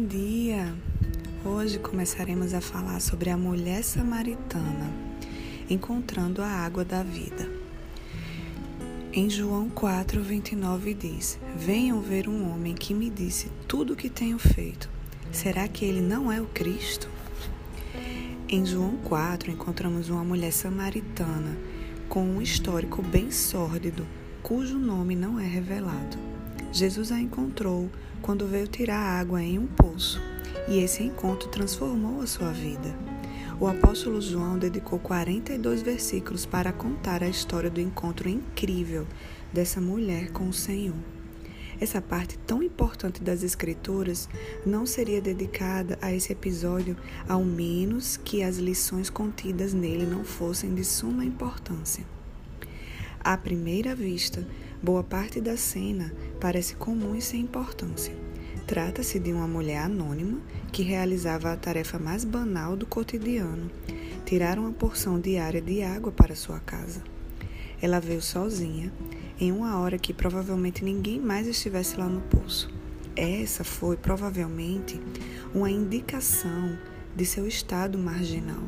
[0.00, 0.74] Bom dia!
[1.44, 4.90] Hoje começaremos a falar sobre a mulher samaritana
[5.68, 7.46] encontrando a água da vida.
[9.12, 14.08] Em João 4, 29 diz: Venham ver um homem que me disse tudo o que
[14.08, 14.88] tenho feito.
[15.30, 17.06] Será que ele não é o Cristo?
[18.48, 21.58] Em João 4, encontramos uma mulher samaritana
[22.08, 24.06] com um histórico bem sórdido,
[24.42, 26.16] cujo nome não é revelado.
[26.72, 27.90] Jesus a encontrou
[28.22, 30.20] quando veio tirar água em um poço,
[30.68, 32.94] e esse encontro transformou a sua vida.
[33.60, 39.06] O apóstolo João dedicou 42 versículos para contar a história do encontro incrível
[39.52, 40.96] dessa mulher com o Senhor.
[41.80, 44.28] Essa parte tão importante das Escrituras
[44.66, 46.96] não seria dedicada a esse episódio,
[47.26, 52.04] ao menos que as lições contidas nele não fossem de suma importância.
[53.22, 54.46] À primeira vista,
[54.82, 58.14] boa parte da cena parece comum e sem importância.
[58.66, 60.40] Trata-se de uma mulher anônima
[60.72, 63.70] que realizava a tarefa mais banal do cotidiano:
[64.24, 67.02] tirar uma porção diária de água para sua casa.
[67.82, 68.92] Ela veio sozinha,
[69.40, 72.72] em uma hora que provavelmente ninguém mais estivesse lá no poço.
[73.16, 75.00] Essa foi provavelmente
[75.54, 76.78] uma indicação
[77.16, 78.62] de seu estado marginal.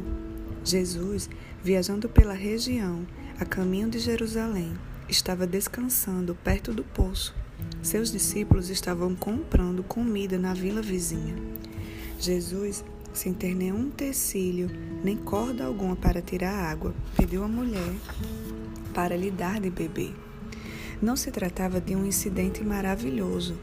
[0.64, 1.30] Jesus,
[1.62, 3.06] viajando pela região,
[3.38, 4.72] a caminho de Jerusalém,
[5.12, 7.34] estava descansando perto do poço.
[7.82, 11.36] Seus discípulos estavam comprando comida na vila vizinha.
[12.18, 12.82] Jesus,
[13.12, 14.70] sem ter nenhum tecílio
[15.04, 17.94] nem corda alguma para tirar água, pediu à mulher
[18.94, 20.14] para lhe dar de beber.
[21.00, 23.58] Não se tratava de um incidente maravilhoso,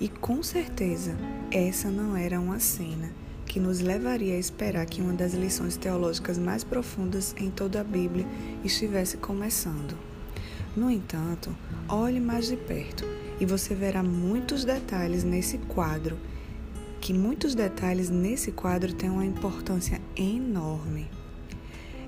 [0.00, 1.16] e com certeza
[1.50, 3.10] essa não era uma cena
[3.44, 7.84] que nos levaria a esperar que uma das lições teológicas mais profundas em toda a
[7.84, 8.26] Bíblia
[8.62, 10.11] estivesse começando.
[10.74, 11.54] No entanto,
[11.86, 13.04] olhe mais de perto
[13.38, 16.16] e você verá muitos detalhes nesse quadro,
[16.98, 21.10] que muitos detalhes nesse quadro têm uma importância enorme.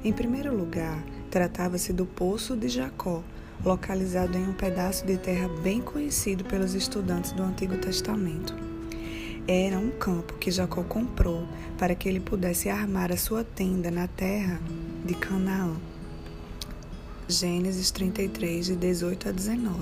[0.03, 3.23] Em primeiro lugar, tratava-se do Poço de Jacó,
[3.63, 8.55] localizado em um pedaço de terra bem conhecido pelos estudantes do Antigo Testamento.
[9.47, 14.09] Era um campo que Jacó comprou para que ele pudesse armar a sua tenda na
[14.09, 14.59] terra
[15.05, 15.77] de Canaã.
[17.29, 19.81] Gênesis 33, de 18 a 19.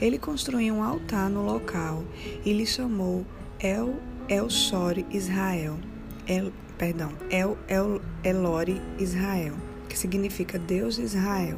[0.00, 2.04] Ele construiu um altar no local
[2.44, 3.24] e lhe chamou
[3.58, 3.94] El
[4.28, 5.78] El Shore Israel.
[6.26, 9.54] El, perdão, El, El Elore Israel,
[9.88, 11.56] que significa Deus de Israel.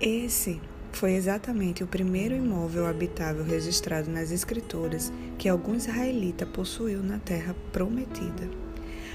[0.00, 0.60] Esse
[0.90, 7.54] foi exatamente o primeiro imóvel habitável registrado nas Escrituras que algum israelita possuiu na terra
[7.72, 8.48] prometida.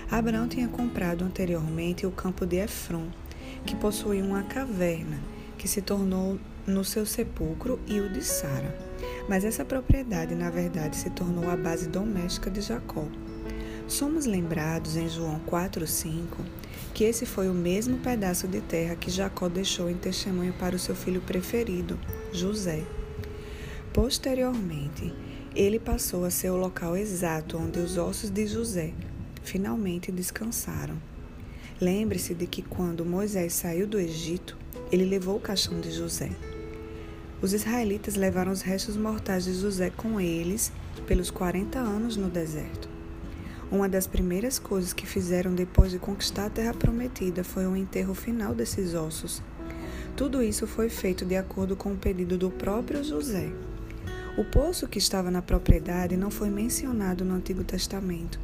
[0.09, 3.09] Abraão tinha comprado anteriormente o campo de Efron,
[3.65, 5.19] que possuía uma caverna,
[5.57, 8.77] que se tornou no seu sepulcro e o de Sara.
[9.27, 13.05] Mas essa propriedade, na verdade, se tornou a base doméstica de Jacó.
[13.87, 16.25] Somos lembrados em João 4,5
[16.95, 20.79] que esse foi o mesmo pedaço de terra que Jacó deixou em testemunho para o
[20.79, 21.99] seu filho preferido,
[22.31, 22.83] José.
[23.91, 25.13] Posteriormente,
[25.53, 28.93] ele passou a ser o local exato onde os ossos de José
[29.43, 30.95] finalmente descansaram.
[31.79, 34.57] Lembre-se de que quando Moisés saiu do Egito,
[34.89, 36.29] ele levou o caixão de José.
[37.41, 40.71] Os israelitas levaram os restos mortais de José com eles
[41.05, 42.87] pelos 40 anos no deserto.
[43.69, 48.13] Uma das primeiras coisas que fizeram depois de conquistar a terra prometida foi o enterro
[48.13, 49.43] final desses ossos.
[50.15, 53.51] Tudo isso foi feito de acordo com o pedido do próprio José.
[54.37, 58.37] O poço que estava na propriedade não foi mencionado no Antigo Testamento,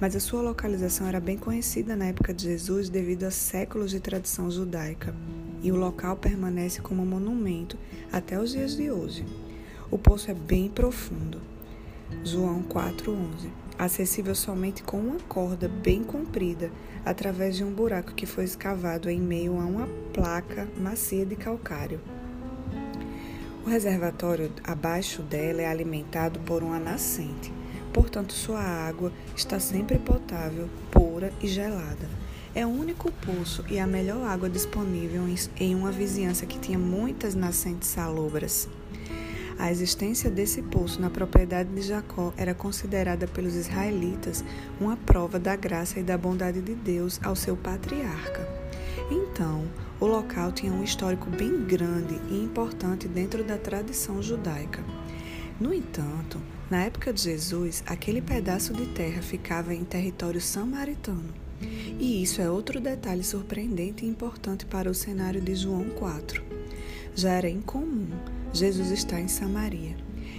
[0.00, 4.00] mas a sua localização era bem conhecida na época de Jesus devido a séculos de
[4.00, 5.14] tradição judaica,
[5.62, 7.76] e o local permanece como monumento
[8.10, 9.26] até os dias de hoje.
[9.90, 11.38] O poço é bem profundo.
[12.24, 16.70] João 4:11 acessível somente com uma corda bem comprida,
[17.04, 22.00] através de um buraco que foi escavado em meio a uma placa macia de calcário.
[23.66, 27.52] O reservatório abaixo dela é alimentado por uma nascente,
[27.92, 32.08] portanto, sua água está sempre potável, pura e gelada.
[32.54, 35.22] É o único poço e a melhor água disponível
[35.58, 38.68] em uma vizinhança que tinha muitas nascentes salobras.
[39.58, 44.44] A existência desse poço na propriedade de Jacó era considerada pelos israelitas
[44.80, 48.65] uma prova da graça e da bondade de Deus ao seu patriarca.
[49.10, 49.64] Então,
[50.00, 54.82] o local tinha um histórico bem grande e importante dentro da tradição judaica.
[55.60, 61.32] No entanto, na época de Jesus, aquele pedaço de terra ficava em território samaritano.
[61.98, 66.42] E isso é outro detalhe surpreendente e importante para o cenário de João 4.
[67.14, 68.08] Já era incomum
[68.52, 69.96] Jesus está em Samaria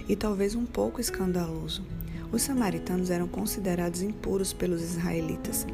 [0.08, 1.84] e talvez um pouco escandaloso.
[2.30, 5.66] Os samaritanos eram considerados impuros pelos israelitas.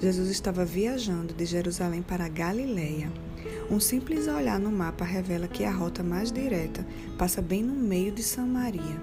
[0.00, 3.12] Jesus estava viajando de Jerusalém para Galiléia.
[3.70, 6.86] Um simples olhar no mapa revela que a rota mais direta
[7.18, 9.02] passa bem no meio de Samaria.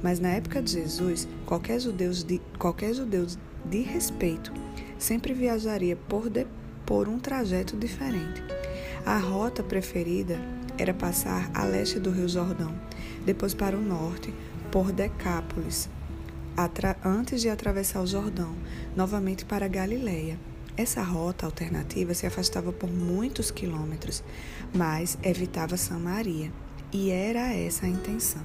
[0.00, 3.26] Mas na época de Jesus, qualquer judeu de, qualquer judeu
[3.64, 4.52] de respeito
[4.98, 6.46] sempre viajaria por, de,
[6.84, 8.42] por um trajeto diferente.
[9.04, 10.38] A rota preferida
[10.78, 12.72] era passar a leste do Rio Jordão,
[13.24, 14.32] depois para o norte,
[14.70, 15.88] por Decápolis,
[17.04, 18.54] antes de atravessar o Jordão,
[18.96, 20.38] novamente para Galiléia.
[20.76, 24.22] Essa rota alternativa se afastava por muitos quilômetros,
[24.74, 26.52] mas evitava Samaria,
[26.92, 28.42] e era essa a intenção.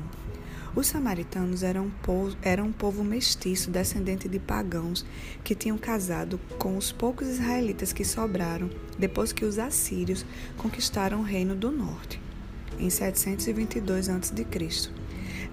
[0.73, 5.05] Os samaritanos eram um, povo, eram um povo mestiço, descendente de pagãos,
[5.43, 10.25] que tinham casado com os poucos israelitas que sobraram depois que os assírios
[10.57, 12.21] conquistaram o reino do norte,
[12.79, 14.45] em 722 a.C.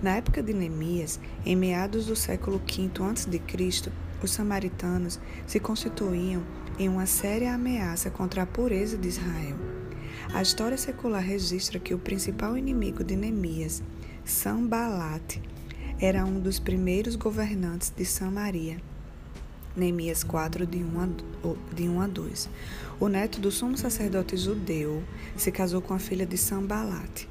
[0.01, 3.91] Na época de Neemias, em meados do século V a.C.,
[4.23, 6.43] os samaritanos se constituíam
[6.79, 9.57] em uma séria ameaça contra a pureza de Israel.
[10.33, 13.83] A história secular registra que o principal inimigo de Neemias,
[14.25, 15.41] Sambalat,
[16.01, 18.81] era um dos primeiros governantes de Samaria.
[19.77, 21.09] Neemias 4, de 1 a,
[21.75, 22.51] de 1 a 2.
[23.01, 25.03] O neto do sumo sacerdote judeu
[25.37, 27.27] se casou com a filha de Sambalat,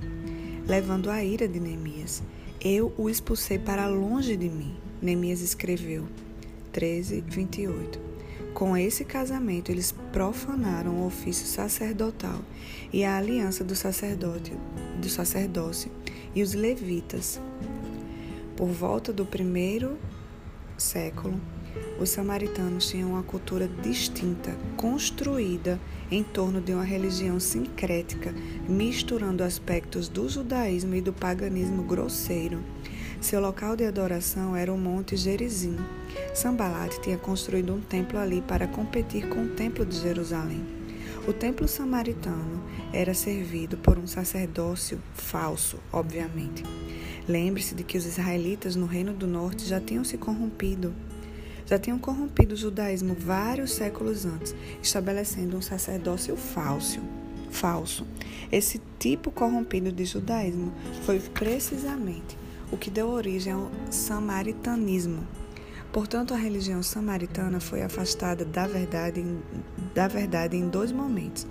[0.65, 2.21] levando a ira de Neemias.
[2.59, 4.75] Eu o expulsei para longe de mim.
[4.99, 6.07] Neemias escreveu
[6.71, 7.99] 13, 28.
[8.51, 12.39] Com esse casamento, eles profanaram o ofício sacerdotal
[12.91, 14.53] e a aliança do sacerdote,
[14.99, 15.91] do sacerdócio
[16.33, 17.39] e os levitas.
[18.55, 19.95] Por volta do primeiro
[20.79, 21.39] século,
[21.99, 28.33] os samaritanos tinham uma cultura distinta, construída em torno de uma religião sincrética,
[28.67, 32.61] misturando aspectos do judaísmo e do paganismo grosseiro.
[33.19, 35.75] Seu local de adoração era o Monte Gerizim.
[36.33, 40.63] Sambalat tinha construído um templo ali para competir com o Templo de Jerusalém.
[41.27, 42.63] O templo samaritano
[42.93, 46.63] era servido por um sacerdócio falso, obviamente.
[47.27, 50.93] Lembre-se de que os israelitas no Reino do Norte já tinham se corrompido
[51.67, 56.99] já tinham corrompido o judaísmo vários séculos antes, estabelecendo um sacerdócio falso.
[57.51, 58.07] falso.
[58.51, 60.71] Esse tipo corrompido de judaísmo
[61.03, 62.37] foi precisamente
[62.71, 65.25] o que deu origem ao samaritanismo.
[65.91, 69.25] Portanto, a religião samaritana foi afastada da verdade,
[69.93, 71.47] da verdade em dois momentos,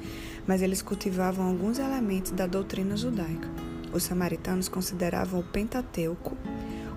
[0.46, 3.48] mas eles cultivavam alguns elementos da doutrina judaica.
[3.92, 6.36] Os samaritanos consideravam o Pentateuco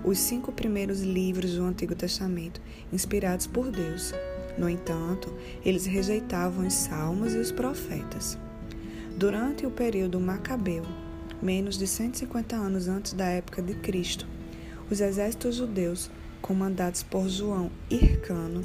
[0.04, 2.60] os cinco primeiros livros do Antigo Testamento,
[2.92, 4.12] inspirados por Deus.
[4.56, 5.32] No entanto,
[5.64, 8.38] eles rejeitavam os salmos e os profetas.
[9.16, 10.84] Durante o período macabeu,
[11.42, 14.26] menos de 150 anos antes da época de Cristo,
[14.90, 16.10] os exércitos judeus,
[16.40, 18.64] comandados por João Hircano,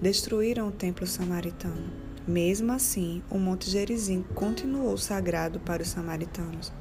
[0.00, 1.90] destruíram o templo samaritano.
[2.26, 6.72] Mesmo assim, o Monte Gerizim continuou sagrado para os samaritanos,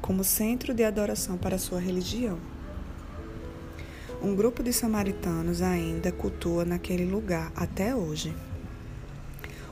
[0.00, 2.38] como centro de adoração para sua religião.
[4.22, 8.36] Um grupo de samaritanos ainda cultua naquele lugar até hoje.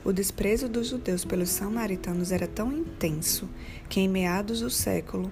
[0.03, 3.47] O desprezo dos judeus pelos samaritanos era tão intenso
[3.87, 5.31] que, em meados do século,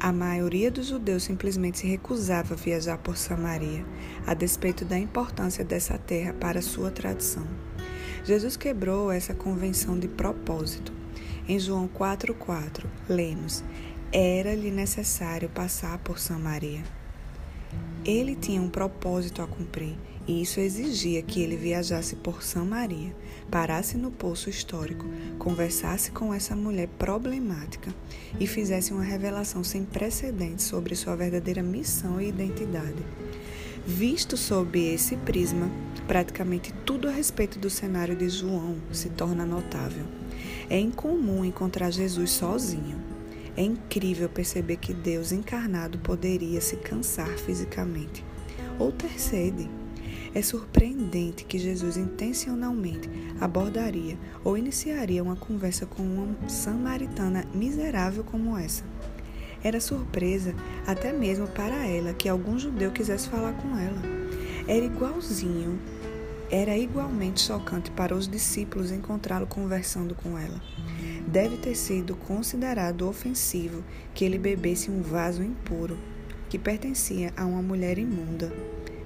[0.00, 3.86] a maioria dos judeus simplesmente se recusava a viajar por Samaria,
[4.26, 7.46] a despeito da importância dessa terra para sua tradição.
[8.24, 10.92] Jesus quebrou essa convenção de propósito.
[11.46, 13.62] Em João 4,4, lemos:
[14.12, 16.97] Era-lhe necessário passar por Samaria.
[18.04, 19.96] Ele tinha um propósito a cumprir
[20.28, 23.16] e isso exigia que ele viajasse por Samaria,
[23.50, 25.06] parasse no poço histórico,
[25.38, 27.94] conversasse com essa mulher problemática
[28.38, 33.02] e fizesse uma revelação sem precedentes sobre sua verdadeira missão e identidade.
[33.86, 35.70] Visto sob esse prisma,
[36.06, 40.04] praticamente tudo a respeito do cenário de João se torna notável.
[40.68, 43.17] É incomum encontrar Jesus sozinho.
[43.58, 48.24] É incrível perceber que Deus encarnado poderia se cansar fisicamente
[48.78, 49.68] ou ter sede.
[50.32, 53.10] É surpreendente que Jesus intencionalmente
[53.40, 58.84] abordaria ou iniciaria uma conversa com uma samaritana miserável como essa.
[59.60, 60.54] Era surpresa
[60.86, 64.00] até mesmo para ela que algum judeu quisesse falar com ela.
[64.68, 65.80] Era igualzinho,
[66.48, 70.62] era igualmente chocante para os discípulos encontrá-lo conversando com ela.
[71.30, 75.98] Deve ter sido considerado ofensivo que ele bebesse um vaso impuro
[76.48, 78.50] que pertencia a uma mulher imunda.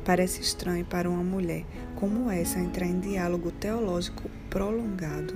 [0.04, 1.64] Parece estranho para uma mulher
[1.96, 5.34] como essa entrar em diálogo teológico prolongado.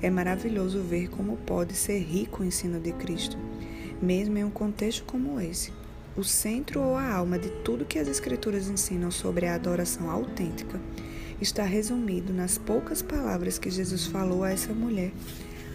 [0.00, 3.36] É maravilhoso ver como pode ser rico o ensino de Cristo,
[4.00, 5.72] mesmo em um contexto como esse.
[6.16, 10.78] o centro ou a alma de tudo que as Escrituras ensinam sobre a adoração autêntica
[11.40, 15.10] está resumido nas poucas palavras que Jesus falou a essa mulher,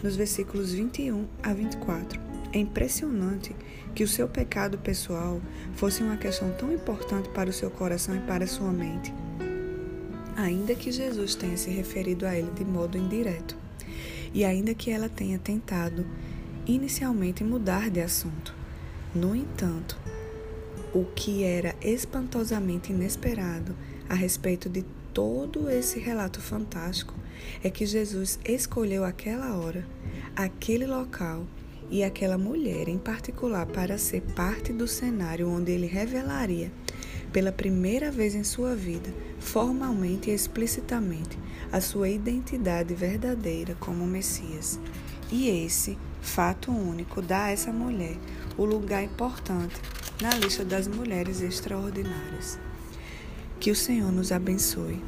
[0.05, 2.21] nos versículos 21 a 24.
[2.53, 3.55] É impressionante
[3.95, 5.41] que o seu pecado pessoal
[5.73, 9.11] fosse uma questão tão importante para o seu coração e para a sua mente,
[10.37, 13.57] ainda que Jesus tenha se referido a ele de modo indireto,
[14.31, 16.05] e ainda que ela tenha tentado
[16.67, 18.53] inicialmente mudar de assunto.
[19.13, 19.97] No entanto,
[20.93, 23.75] o que era espantosamente inesperado
[24.07, 27.15] a respeito de todo esse relato fantástico
[27.63, 29.85] é que Jesus escolheu aquela hora,
[30.35, 31.45] aquele local
[31.89, 36.71] e aquela mulher em particular para ser parte do cenário onde ele revelaria,
[37.31, 41.37] pela primeira vez em sua vida, formalmente e explicitamente,
[41.71, 44.79] a sua identidade verdadeira como Messias.
[45.31, 48.17] E esse fato único dá a essa mulher
[48.57, 49.75] o lugar importante
[50.21, 52.57] na lista das mulheres extraordinárias.
[53.59, 55.01] Que o Senhor nos abençoe.